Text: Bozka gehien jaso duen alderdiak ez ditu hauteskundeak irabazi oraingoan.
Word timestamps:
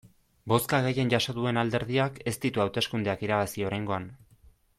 Bozka 0.51 0.77
gehien 0.85 1.11
jaso 1.15 1.35
duen 1.39 1.59
alderdiak 1.63 2.17
ez 2.31 2.33
ditu 2.47 2.65
hauteskundeak 2.65 3.23
irabazi 3.29 3.69
oraingoan. 3.71 4.11